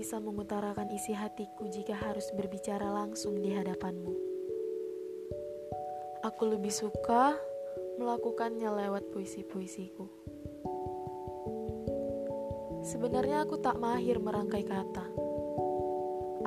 bisa 0.00 0.16
mengutarakan 0.16 0.88
isi 0.96 1.12
hatiku 1.12 1.68
jika 1.68 1.92
harus 1.92 2.32
berbicara 2.32 2.88
langsung 2.88 3.36
di 3.36 3.52
hadapanmu. 3.52 4.14
Aku 6.24 6.48
lebih 6.48 6.72
suka 6.72 7.36
melakukannya 8.00 8.64
lewat 8.64 9.12
puisi-puisiku. 9.12 10.08
Sebenarnya 12.80 13.44
aku 13.44 13.60
tak 13.60 13.76
mahir 13.76 14.16
merangkai 14.16 14.64
kata, 14.64 15.04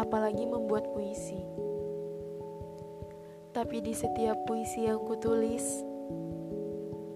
apalagi 0.02 0.50
membuat 0.50 0.90
puisi. 0.98 1.38
Tapi 3.54 3.86
di 3.86 3.94
setiap 3.94 4.50
puisi 4.50 4.90
yang 4.90 4.98
kutulis, 5.06 5.62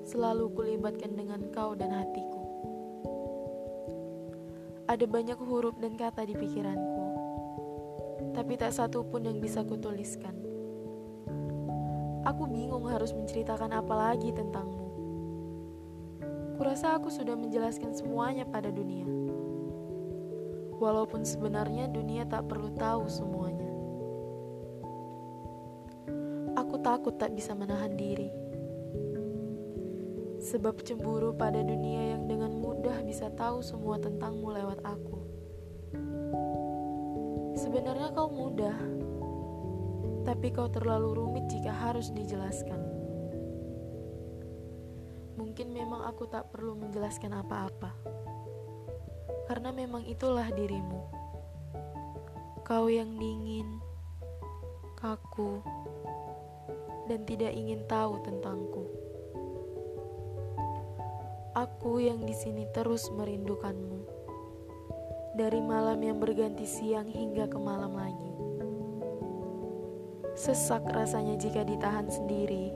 selalu 0.05 0.53
kulibatkan 0.53 1.17
dengan 1.17 1.49
kau 1.49 1.73
dan 1.73 1.97
hatiku. 1.97 2.36
Ada 4.87 5.03
banyak 5.03 5.35
huruf 5.43 5.75
dan 5.83 5.99
kata 5.99 6.23
di 6.23 6.31
pikiranku, 6.31 7.05
tapi 8.31 8.55
tak 8.55 8.71
satu 8.71 9.03
pun 9.03 9.19
yang 9.19 9.43
bisa 9.43 9.59
kutuliskan. 9.67 10.31
Aku 12.23 12.47
bingung 12.47 12.87
harus 12.87 13.11
menceritakan 13.11 13.75
apa 13.75 13.91
lagi 13.91 14.31
tentangmu. 14.31 14.87
Kurasa 16.55 16.95
aku 16.95 17.11
sudah 17.11 17.35
menjelaskan 17.35 17.91
semuanya 17.99 18.47
pada 18.47 18.71
dunia. 18.71 19.03
Walaupun 20.79 21.27
sebenarnya 21.27 21.91
dunia 21.91 22.23
tak 22.23 22.47
perlu 22.47 22.71
tahu 22.71 23.11
semuanya. 23.11 23.67
Aku 26.63 26.79
takut 26.79 27.19
tak 27.19 27.35
bisa 27.35 27.51
menahan 27.51 27.91
diri. 27.99 28.46
Sebab 30.47 30.79
cemburu 30.79 31.35
pada 31.35 31.59
dunia 31.59 32.15
yang 32.15 32.23
dengan 32.23 32.55
mudah 32.63 33.03
bisa 33.03 33.27
tahu 33.35 33.59
semua 33.59 33.99
tentangmu 33.99 34.47
lewat 34.55 34.79
aku. 34.79 35.19
Sebenarnya 37.59 38.15
kau 38.15 38.31
mudah, 38.31 38.71
tapi 40.23 40.47
kau 40.55 40.71
terlalu 40.71 41.19
rumit 41.19 41.51
jika 41.51 41.75
harus 41.75 42.15
dijelaskan. 42.15 42.79
Mungkin 45.35 45.67
memang 45.75 46.07
aku 46.07 46.31
tak 46.31 46.47
perlu 46.47 46.79
menjelaskan 46.79 47.43
apa-apa, 47.43 47.91
karena 49.51 49.75
memang 49.75 50.07
itulah 50.07 50.47
dirimu. 50.47 51.11
Kau 52.63 52.87
yang 52.87 53.19
dingin, 53.19 53.83
kaku, 54.95 55.59
dan 57.11 57.27
tidak 57.27 57.51
ingin 57.51 57.83
tahu 57.83 58.23
tentangku. 58.23 59.06
Aku 61.57 61.97
yang 61.97 62.21
di 62.21 62.37
sini 62.37 62.69
terus 62.69 63.09
merindukanmu. 63.09 64.05
Dari 65.33 65.57
malam 65.57 65.97
yang 66.05 66.21
berganti 66.21 66.69
siang 66.69 67.09
hingga 67.09 67.49
ke 67.49 67.57
malam 67.57 67.97
lagi. 67.97 68.33
Sesak 70.37 70.85
rasanya 70.85 71.33
jika 71.33 71.65
ditahan 71.65 72.05
sendiri. 72.13 72.69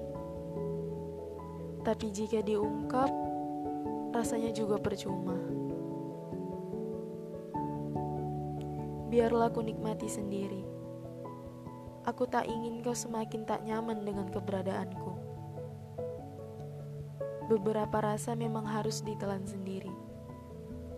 Tapi 1.86 2.10
jika 2.10 2.42
diungkap, 2.42 3.14
rasanya 4.18 4.50
juga 4.50 4.82
percuma. 4.82 5.38
Biarlah 9.14 9.54
aku 9.54 9.62
nikmati 9.62 10.10
sendiri. 10.10 10.66
Aku 12.10 12.26
tak 12.26 12.50
ingin 12.50 12.82
kau 12.82 12.98
semakin 12.98 13.46
tak 13.46 13.62
nyaman 13.62 14.02
dengan 14.02 14.26
keberadaanku 14.34 15.21
beberapa 17.52 18.00
rasa 18.00 18.32
memang 18.32 18.64
harus 18.64 19.04
ditelan 19.04 19.44
sendiri. 19.44 19.92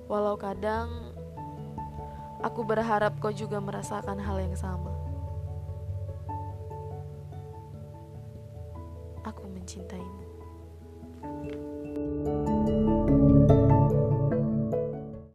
Walau 0.05 0.37
kadang 0.37 0.89
aku 2.45 2.61
berharap 2.61 3.17
kau 3.17 3.33
juga 3.33 3.57
merasakan 3.57 4.21
hal 4.21 4.37
yang 4.37 4.53
sama. 4.53 4.93
Aku 9.25 9.49
mencintaimu. 9.49 10.25